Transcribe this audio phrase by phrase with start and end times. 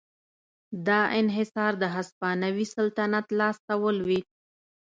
[0.87, 4.27] دا انحصار د هسپانوي سلطنت لاس ته ولوېد.